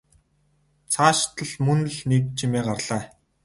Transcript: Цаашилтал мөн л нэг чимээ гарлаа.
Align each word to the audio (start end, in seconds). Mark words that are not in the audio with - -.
Цаашилтал 0.91 1.51
мөн 1.65 1.79
л 1.95 1.97
нэг 2.09 2.23
чимээ 2.37 2.63
гарлаа. 2.67 3.03